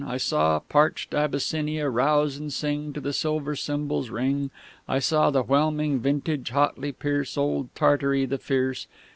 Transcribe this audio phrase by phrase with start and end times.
[0.03, 4.49] I saw parched Abyssinia rouse and sing To the silver cymbals' ring!
[4.89, 8.87] I saw the whelming vintage hotly pierce Old Tartary the fierce!